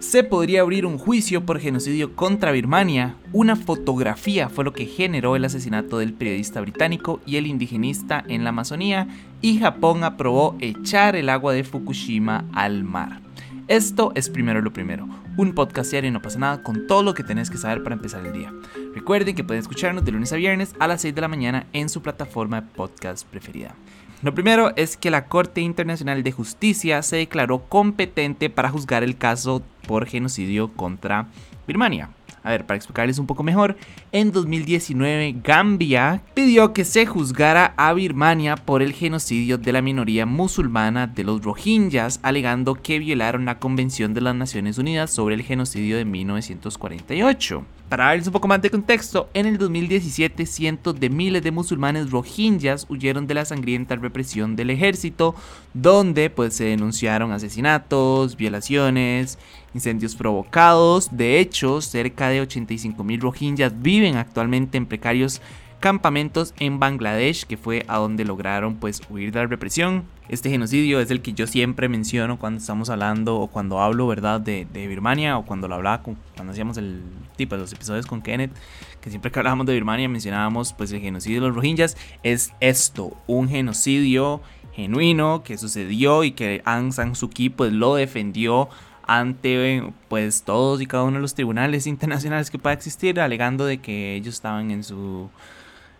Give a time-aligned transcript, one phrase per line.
[0.00, 3.16] Se podría abrir un juicio por genocidio contra Birmania.
[3.32, 8.44] Una fotografía fue lo que generó el asesinato del periodista británico y el indigenista en
[8.44, 9.08] la Amazonía
[9.42, 13.27] y Japón aprobó echar el agua de Fukushima al mar.
[13.68, 15.06] Esto es primero lo primero,
[15.36, 17.96] un podcast diario y no pasa nada con todo lo que tenés que saber para
[17.96, 18.50] empezar el día.
[18.94, 21.90] Recuerden que pueden escucharnos de lunes a viernes a las 6 de la mañana en
[21.90, 23.74] su plataforma de podcast preferida.
[24.22, 29.18] Lo primero es que la Corte Internacional de Justicia se declaró competente para juzgar el
[29.18, 31.26] caso por genocidio contra
[31.66, 32.08] Birmania.
[32.42, 33.76] A ver, para explicarles un poco mejor,
[34.12, 40.26] en 2019 Gambia pidió que se juzgara a Birmania por el genocidio de la minoría
[40.26, 45.42] musulmana de los Rohingyas, alegando que violaron la Convención de las Naciones Unidas sobre el
[45.42, 47.77] genocidio de 1948.
[47.88, 52.10] Para darles un poco más de contexto, en el 2017 cientos de miles de musulmanes
[52.10, 55.34] rohingyas huyeron de la sangrienta represión del ejército,
[55.72, 59.38] donde pues se denunciaron asesinatos, violaciones,
[59.72, 61.16] incendios provocados.
[61.16, 65.40] De hecho, cerca de 85 mil rohingyas viven actualmente en precarios
[65.80, 70.04] campamentos en Bangladesh, que fue a donde lograron pues huir de la represión.
[70.28, 74.42] Este genocidio es el que yo siempre menciono cuando estamos hablando o cuando hablo, ¿verdad?,
[74.42, 77.00] de, Birmania o cuando lo hablaba, cuando hacíamos el
[77.46, 78.52] de los episodios con Kenneth,
[79.00, 81.96] que siempre que hablábamos de Birmania mencionábamos pues el genocidio de los Rohingyas.
[82.22, 84.40] Es esto, un genocidio
[84.72, 88.68] genuino que sucedió y que Aung San Suu Kyi pues lo defendió
[89.08, 93.78] ante pues todos y cada uno de los tribunales internacionales que pueda existir alegando de
[93.78, 95.30] que ellos estaban en su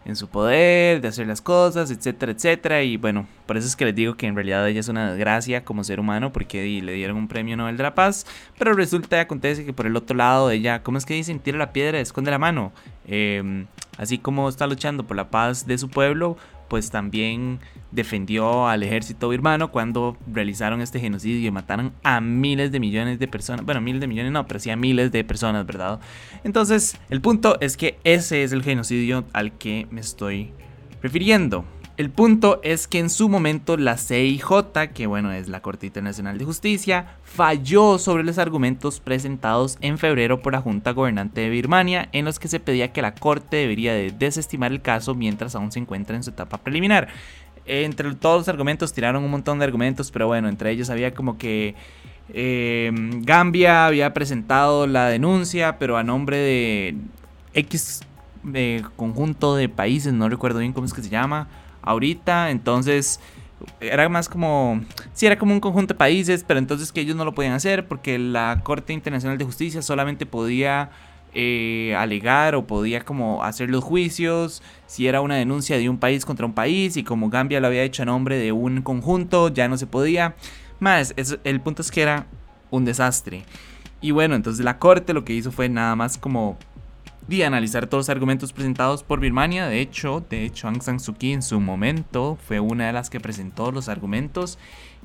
[0.09, 2.83] en su poder, de hacer las cosas, etcétera, etcétera.
[2.83, 5.65] Y bueno, por eso es que les digo que en realidad ella es una desgracia
[5.65, 8.27] como ser humano porque le dieron un premio Nobel de la Paz.
[8.59, 11.39] Pero resulta y acontece que por el otro lado ella, ¿cómo es que dicen?
[11.39, 12.73] Tira la piedra, esconde la mano.
[13.07, 13.67] Em,
[13.99, 16.37] así como está luchando por la paz de su pueblo,
[16.69, 22.81] pues también defendió al ejército birmano cuando realizaron este genocidio y mataron a miles de
[22.81, 23.65] millones de personas.
[23.65, 26.01] Bueno, miles de millones no, pero sí a miles de personas, ¿verdad?
[26.45, 30.53] Entonces, el punto es que ese es el genocidio al que me estoy
[31.03, 31.65] refiriendo.
[31.99, 36.39] El punto es que en su momento la CIJ, que bueno es la Corte Internacional
[36.39, 42.09] de Justicia, falló sobre los argumentos presentados en febrero por la Junta Gobernante de Birmania
[42.13, 45.73] en los que se pedía que la Corte debería de desestimar el caso mientras aún
[45.73, 47.09] se encuentra en su etapa preliminar.
[47.67, 51.37] Entre todos los argumentos tiraron un montón de argumentos, pero bueno, entre ellos había como
[51.37, 51.75] que
[52.33, 52.93] eh,
[53.23, 56.97] Gambia había presentado la denuncia, pero a nombre de
[57.55, 58.03] X
[58.45, 61.49] de conjunto de países, no recuerdo bien cómo es que se llama
[61.89, 63.21] ahorita, entonces
[63.81, 64.81] era más como,
[65.13, 67.89] sí, era como un conjunto de países, pero entonces que ellos no lo podían hacer
[67.89, 70.91] porque la Corte Internacional de Justicia solamente podía
[71.35, 76.25] eh, alegar o podía como hacer los juicios si era una denuncia de un país
[76.25, 79.69] contra un país y como Gambia lo había hecho a nombre de un conjunto, ya
[79.69, 80.37] no se podía.
[80.81, 82.27] Más, el punto es que era
[82.71, 83.43] un desastre.
[84.01, 86.57] Y bueno, entonces la Corte lo que hizo fue nada más como
[87.37, 89.67] de analizar todos los argumentos presentados por Birmania.
[89.67, 93.11] De hecho, de hecho, Aung San Suu Kyi en su momento fue una de las
[93.11, 94.59] que presentó los argumentos.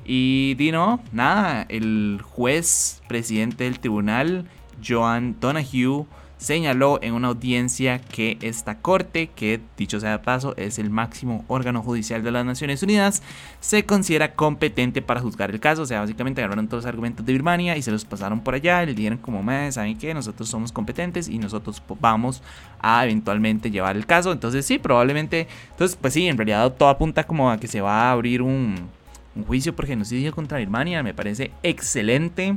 [0.04, 4.46] Y di no, nada, el juez presidente del tribunal,
[4.84, 6.06] Joan Donahue,
[6.38, 11.44] señaló en una audiencia que esta corte, que dicho sea de paso es el máximo
[11.48, 13.22] órgano judicial de las Naciones Unidas,
[13.60, 15.82] se considera competente para juzgar el caso.
[15.82, 18.84] O sea, básicamente agarraron todos los argumentos de Birmania y se los pasaron por allá
[18.84, 20.14] le dijeron como, ¿saben qué?
[20.14, 22.42] Nosotros somos competentes y nosotros vamos
[22.80, 24.32] a eventualmente llevar el caso.
[24.32, 28.08] Entonces sí, probablemente, entonces pues sí, en realidad todo apunta como a que se va
[28.08, 28.88] a abrir un,
[29.34, 31.02] un juicio por genocidio contra Birmania.
[31.02, 32.56] Me parece excelente.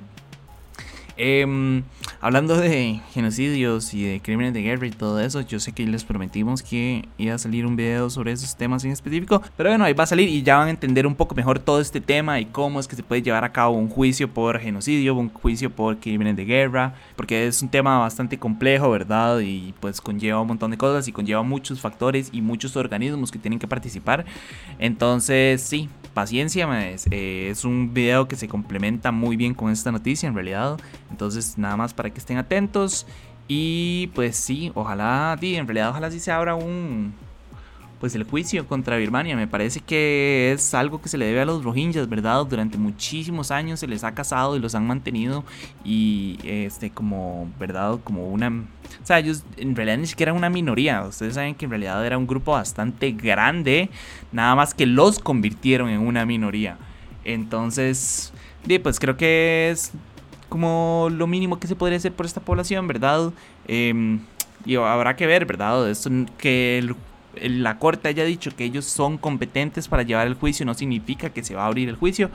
[1.18, 1.84] Em,
[2.22, 6.04] hablando de genocidios y de crímenes de guerra y todo eso, yo sé que les
[6.04, 9.94] prometimos que iba a salir un video sobre esos temas en específico, pero bueno, ahí
[9.94, 12.46] va a salir y ya van a entender un poco mejor todo este tema y
[12.46, 15.98] cómo es que se puede llevar a cabo un juicio por genocidio, un juicio por
[15.98, 19.40] crímenes de guerra, porque es un tema bastante complejo, ¿verdad?
[19.40, 23.40] Y pues conlleva un montón de cosas y conlleva muchos factores y muchos organismos que
[23.40, 24.26] tienen que participar.
[24.78, 26.68] Entonces, sí, paciencia,
[27.12, 30.80] eh, es un video que se complementa muy bien con esta noticia en realidad.
[31.12, 33.06] Entonces, nada más para que estén atentos.
[33.48, 37.14] Y pues sí, ojalá, en realidad ojalá sí se abra un,
[38.00, 39.36] pues el juicio contra Birmania.
[39.36, 42.46] Me parece que es algo que se le debe a los Rohingyas, ¿verdad?
[42.46, 45.44] Durante muchísimos años se les ha casado y los han mantenido
[45.84, 48.00] y este como, ¿verdad?
[48.04, 51.04] Como una o sea, ellos en realidad ni siquiera eran una minoría.
[51.04, 53.90] Ustedes saben que en realidad era un grupo bastante grande,
[54.32, 56.78] nada más que los convirtieron en una minoría.
[57.24, 58.34] Entonces,
[58.84, 59.92] pues creo que es
[60.50, 63.32] como lo mínimo que se podría hacer por esta población, ¿verdad?
[63.68, 64.20] Em,
[64.66, 65.90] y habrá que ver, ¿verdad?
[65.90, 66.94] Esto, que
[67.42, 71.44] la corte haya dicho que ellos son competentes para llevar el juicio no significa que
[71.44, 72.30] se va a abrir el juicio,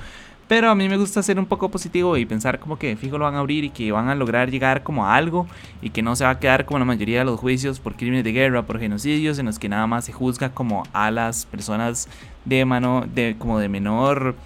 [0.48, 3.24] Pero a mí me gusta ser un poco positivo y pensar como que fijo lo
[3.24, 5.46] van a abrir y que van a lograr llegar como a algo
[5.80, 8.24] y que no se va a quedar como la mayoría de los juicios por crímenes
[8.24, 12.08] de guerra, por genocidios, en los que nada más se juzga como a las personas
[12.44, 14.36] de mano, de como de menor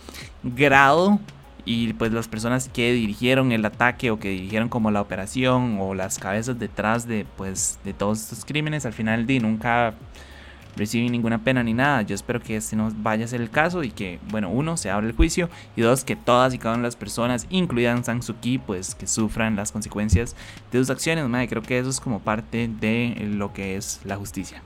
[0.45, 1.19] grado
[1.67, 5.95] y pues las personas que dirigieron el ataque o que dirigieron como la operación o
[5.95, 8.87] las cabezas detrás de pues de todos estos crímenes.
[8.87, 9.95] Al final de nunca
[10.77, 12.03] reciben ninguna pena ni nada.
[12.03, 14.91] Yo espero que este no vaya a ser el caso y que, bueno, uno, se
[14.91, 18.23] abra el juicio y dos, que todas y cada una de las personas, incluidas Sang
[18.23, 18.37] Suu
[18.67, 20.37] pues que sufran las consecuencias
[20.71, 21.29] de sus acciones.
[21.29, 24.63] Madre, creo que eso es como parte de lo que es la justicia.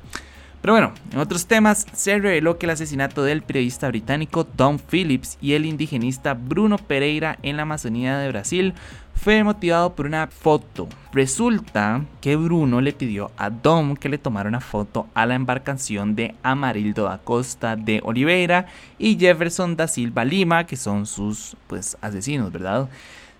[0.61, 5.39] Pero bueno, en otros temas, se reveló que el asesinato del periodista británico Don Phillips
[5.41, 8.75] y el indigenista Bruno Pereira en la Amazonía de Brasil
[9.15, 10.89] fue motivado por una foto.
[11.13, 16.15] Resulta que Bruno le pidió a Dom que le tomara una foto a la embarcación
[16.15, 18.67] de Amarildo da Costa de Oliveira
[18.99, 22.89] y Jefferson da Silva Lima, que son sus pues asesinos, ¿verdad?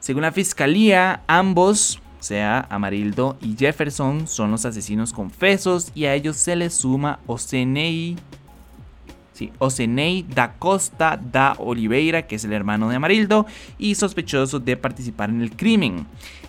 [0.01, 6.37] Según la fiscalía, ambos, sea, Amarildo y Jefferson, son los asesinos confesos y a ellos
[6.37, 8.17] se les suma Osenei
[9.59, 13.47] Osenei da Costa da Oliveira, que es el hermano de Amarildo,
[13.79, 16.07] y sospechoso de participar en el crimen.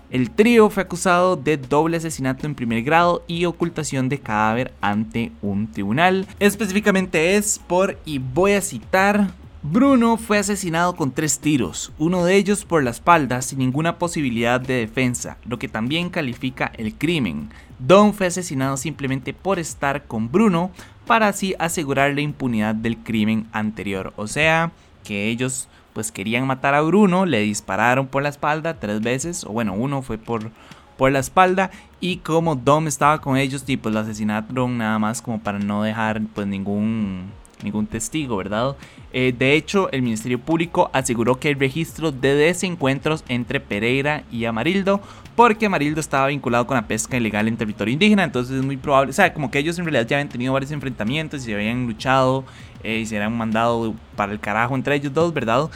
[0.09, 5.31] El trío fue acusado de doble asesinato en primer grado y ocultación de cadáver ante
[5.41, 6.27] un tribunal.
[6.39, 9.31] Específicamente es por, y voy a citar,
[9.63, 14.59] Bruno fue asesinado con tres tiros, uno de ellos por la espalda sin ninguna posibilidad
[14.59, 17.51] de defensa, lo que también califica el crimen.
[17.77, 20.71] Don fue asesinado simplemente por estar con Bruno
[21.05, 24.13] para así asegurar la impunidad del crimen anterior.
[24.15, 24.71] O sea,
[25.03, 29.49] que ellos pues querían matar a Bruno, le dispararon por la espalda tres veces, o
[29.49, 30.49] bueno, uno fue por,
[30.97, 31.69] por la espalda
[31.99, 36.19] y como Dom estaba con ellos, pues lo asesinaron nada más como para no dejar
[36.33, 37.29] pues ningún
[37.63, 38.75] ningún testigo, ¿verdad?
[39.13, 44.45] Eh, de hecho, el Ministerio Público aseguró que hay registro de desencuentros entre Pereira y
[44.45, 45.01] Amarildo,
[45.35, 49.11] porque Amarildo estaba vinculado con la pesca ilegal en territorio indígena, entonces es muy probable,
[49.11, 51.87] o sea, como que ellos en realidad ya habían tenido varios enfrentamientos y se habían
[51.87, 52.43] luchado
[52.83, 55.69] eh, y se habían mandado para el carajo entre ellos dos, ¿verdad?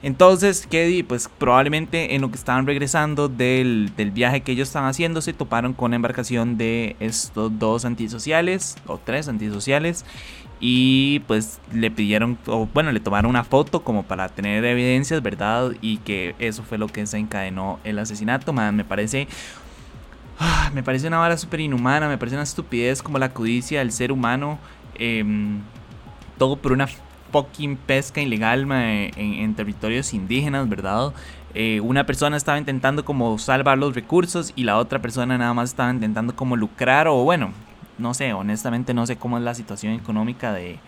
[0.00, 4.88] Entonces, Keddy, pues probablemente en lo que estaban regresando del, del, viaje que ellos estaban
[4.88, 10.04] haciendo, se toparon con la embarcación de estos dos antisociales, o tres antisociales,
[10.60, 15.72] y pues le pidieron, o bueno, le tomaron una foto como para tener evidencias, ¿verdad?
[15.80, 19.28] Y que eso fue lo que desencadenó el asesinato, me parece...
[20.40, 23.90] Ah, me parece una vara súper inhumana, me parece una estupidez como la codicia del
[23.90, 24.60] ser humano.
[24.94, 25.60] Em,
[26.38, 26.88] todo por una
[27.32, 31.12] fucking pesca ilegal en, territorios indígenas, ¿verdad?
[31.54, 35.70] Eh, una persona estaba intentando como salvar los recursos y la otra persona nada más
[35.70, 37.52] estaba intentando como lucrar o bueno,
[37.98, 40.78] no sé, honestamente no sé cómo es la situación económica de,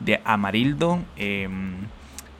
[0.00, 0.98] de Amarildo.
[1.16, 1.74] Em,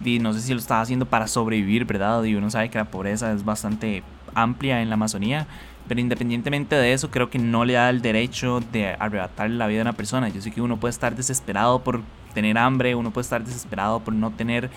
[0.05, 2.23] y no sé si lo estaba haciendo para sobrevivir, ¿verdad?
[2.25, 4.03] Y uno sabe que la pobreza es bastante
[4.35, 5.47] amplia en la Amazonía.
[5.89, 9.81] Pero independientemente de eso, creo que no le da el derecho de arrebatarle la vida
[9.81, 10.29] a una persona.
[10.29, 12.03] Yo sé que uno puede estar desesperado por
[12.33, 14.71] tener hambre, uno puede estar desesperado por no tener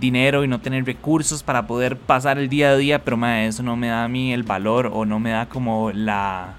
[0.00, 3.76] dinero y no tener recursos para poder pasar el día a día, pero eso no
[3.76, 6.54] me da a mí el valor o no me da como la,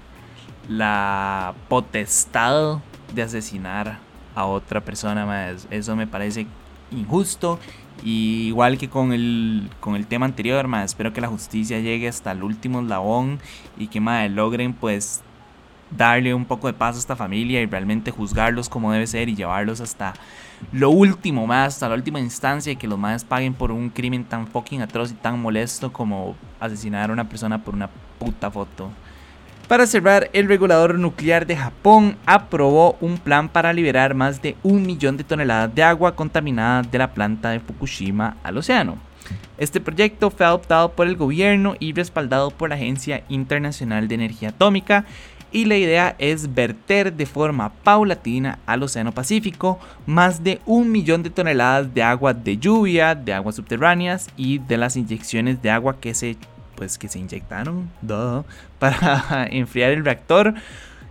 [0.70, 2.78] la potestad
[3.12, 3.98] de asesinar
[4.36, 5.66] a otra persona más.
[5.70, 6.46] Eso me parece
[6.92, 7.58] injusto.
[8.04, 12.08] Y igual que con el, con el tema anterior, más espero que la justicia llegue
[12.08, 13.40] hasta el último eslabón
[13.76, 15.22] y que más logren pues
[15.90, 19.34] darle un poco de paz a esta familia y realmente juzgarlos como debe ser y
[19.34, 20.14] llevarlos hasta
[20.72, 24.24] lo último más, hasta la última instancia y que los más paguen por un crimen
[24.24, 28.90] tan fucking atroz y tan molesto como asesinar a una persona por una puta foto.
[29.70, 34.82] Para cerrar, el regulador nuclear de Japón aprobó un plan para liberar más de un
[34.82, 38.98] millón de toneladas de agua contaminada de la planta de Fukushima al océano.
[39.58, 44.48] Este proyecto fue adoptado por el gobierno y respaldado por la Agencia Internacional de Energía
[44.48, 45.04] Atómica
[45.52, 51.22] y la idea es verter de forma paulatina al Océano Pacífico más de un millón
[51.22, 56.00] de toneladas de agua de lluvia, de aguas subterráneas y de las inyecciones de agua
[56.00, 56.36] que se
[56.80, 57.90] pues que se inyectaron
[58.78, 60.54] para enfriar el reactor.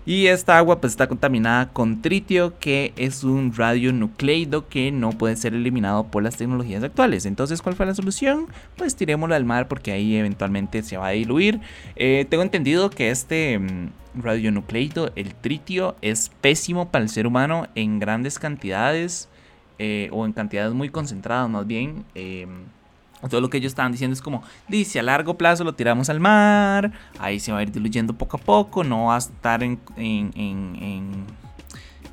[0.03, 5.35] Y esta agua pues está contaminada con tritio, que es un radionucleido que no puede
[5.35, 7.27] ser eliminado por las tecnologías actuales.
[7.27, 8.47] Entonces, ¿cuál fue la solución?
[8.77, 11.59] Pues tirémoslo al mar porque ahí eventualmente se va a diluir.
[11.95, 17.67] Eh, tengo entendido que este mm, radionucleido, el tritio, es pésimo para el ser humano
[17.75, 19.29] en grandes cantidades
[19.77, 22.05] eh, o en cantidades muy concentradas más bien.
[22.15, 22.47] Eh,
[23.27, 26.19] todo lo que ellos estaban diciendo es como, dice, a largo plazo lo tiramos al
[26.19, 29.79] mar, ahí se va a ir diluyendo poco a poco, no va a estar en,
[29.97, 31.25] en,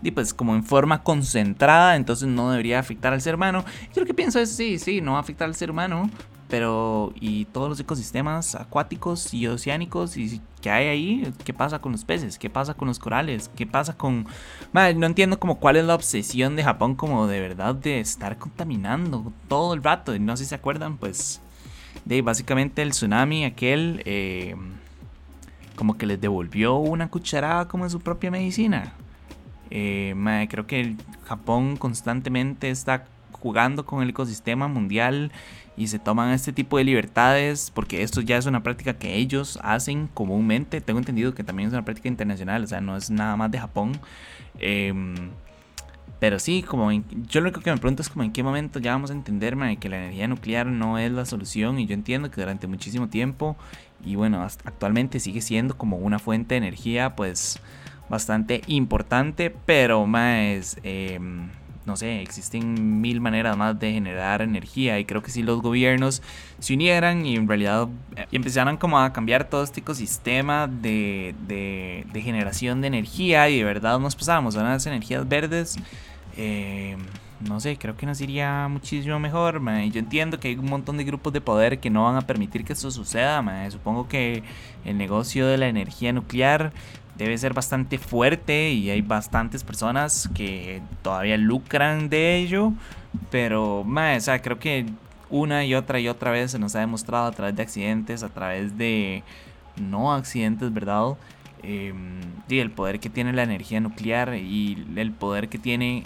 [0.03, 3.65] y pues como en forma concentrada, entonces no debería afectar al ser humano.
[3.95, 6.11] Yo lo que pienso es, sí, sí, no va a afectar al ser humano,
[6.49, 11.93] pero y todos los ecosistemas acuáticos y oceánicos y que hay ahí, ¿qué pasa con
[11.93, 12.39] los peces?
[12.39, 13.51] ¿Qué pasa con los corales?
[13.57, 14.27] ¿Qué pasa con
[14.73, 19.33] no entiendo como cuál es la obsesión de Japón como de verdad de estar contaminando
[19.49, 21.41] todo el rato, y no sé si se acuerdan, pues
[22.05, 24.55] de básicamente el tsunami aquel eh,
[25.75, 28.95] como que les devolvió una cucharada como en su propia medicina.
[29.71, 30.15] Eh,
[30.49, 33.07] creo que Japón constantemente está
[33.41, 35.33] jugando con el ecosistema mundial
[35.77, 39.59] y se toman este tipo de libertades porque esto ya es una práctica que ellos
[39.63, 40.81] hacen comúnmente.
[40.81, 43.59] Tengo entendido que también es una práctica internacional, o sea, no es nada más de
[43.59, 43.93] Japón.
[44.59, 45.15] Em,
[46.19, 48.93] pero sí, como yo lo único que me pregunto es como en qué momento ya
[48.93, 52.41] vamos a entender que la energía nuclear no es la solución y yo entiendo que
[52.41, 53.57] durante muchísimo tiempo
[54.05, 57.61] y bueno, actualmente sigue siendo como una fuente de energía pues
[58.09, 60.79] bastante importante, pero más...
[60.83, 61.21] Eh,
[61.87, 66.21] no sé, existen mil maneras más de generar energía y creo que si los gobiernos
[66.59, 72.21] se unieran y en realidad eh, empezaran como a cambiar todo este ecosistema de, de,
[72.21, 75.77] generación de energía y de verdad nos pasáramos a unas energías verdes,
[76.37, 76.97] eh,
[77.41, 79.61] no sé, creo que nos iría muchísimo mejor.
[79.91, 82.65] Yo entiendo que hay un montón de grupos de poder que no van a permitir
[82.65, 83.45] que esto suceda.
[83.71, 84.43] Supongo que
[84.85, 86.73] el negocio de la energía nuclear
[87.17, 92.73] debe ser bastante fuerte y hay bastantes personas que todavía lucran de ello.
[93.31, 94.87] Pero, o sea, creo que
[95.31, 98.29] una y otra y otra vez se nos ha demostrado a través de accidentes, a
[98.29, 99.23] través de
[99.77, 101.17] no accidentes, ¿verdad?
[101.63, 101.93] Eh,
[102.49, 106.05] y el poder que tiene la energía nuclear y el poder que tiene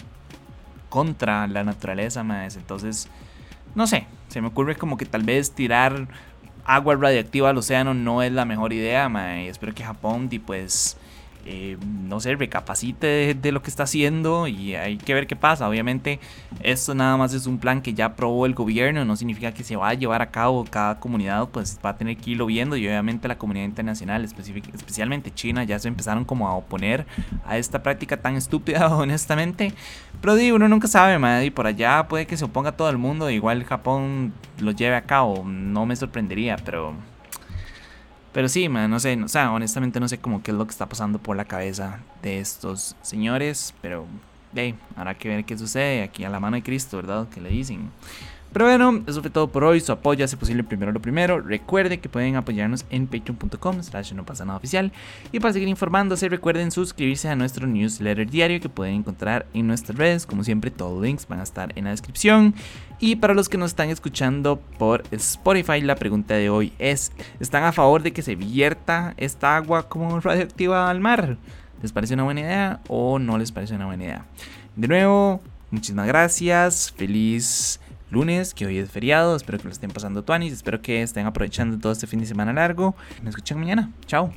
[0.89, 2.55] contra la naturaleza, más.
[2.55, 3.07] Entonces,
[3.75, 6.07] no sé, se me ocurre como que tal vez tirar
[6.65, 10.39] agua radiactiva al océano no es la mejor idea, ma, y espero que Japón, y
[10.39, 10.97] pues,
[11.45, 15.67] eh, no sé, recapacite de, lo que está haciendo y hay que ver qué pasa.
[15.67, 16.19] Obviamente,
[16.61, 19.75] esto nada más es un plan que ya aprobó el gobierno, no significa que se
[19.75, 20.65] va a llevar a cabo.
[20.69, 25.31] Cada comunidad pues va a tener que irlo viendo y obviamente la comunidad internacional, especialmente
[25.33, 27.05] China, ya se empezaron como a oponer
[27.45, 29.73] a esta práctica tan estúpida, honestamente.
[30.21, 32.97] Pero digo, uno nunca sabe, madre, y por allá puede que se oponga todo el
[32.97, 36.93] mundo, igual Japón lo lleve a cabo, no me sorprendería, pero
[38.33, 40.87] pero sí, man, no sé, o sea, honestamente no sé cómo es lo que está
[40.87, 44.05] pasando por la cabeza de estos señores, pero
[44.55, 47.27] hey, habrá que ver qué sucede aquí a la mano de Cristo, ¿verdad?
[47.29, 47.91] Que le dicen.
[48.53, 49.79] Pero bueno, eso fue todo por hoy.
[49.79, 51.39] Su apoyo hace posible primero lo primero.
[51.39, 54.91] Recuerde que pueden apoyarnos en patreon.com slash no pasa nada oficial.
[55.31, 59.97] Y para seguir informándose, recuerden suscribirse a nuestro newsletter diario que pueden encontrar en nuestras
[59.97, 60.25] redes.
[60.25, 62.53] Como siempre, todos los links van a estar en la descripción.
[62.99, 67.63] Y para los que nos están escuchando por Spotify, la pregunta de hoy es, ¿están
[67.63, 71.37] a favor de que se vierta esta agua como radioactiva al mar?
[71.81, 74.25] ¿Les parece una buena idea o no les parece una buena idea?
[74.75, 75.41] De nuevo,
[75.71, 76.93] muchísimas gracias.
[76.95, 77.80] Feliz
[78.11, 79.35] lunes, que hoy es feriado.
[79.35, 80.53] Espero que lo estén pasando tuanis.
[80.53, 82.95] Espero que estén aprovechando todo este fin de semana largo.
[83.23, 83.91] Me escuchan mañana.
[84.05, 84.31] Chao.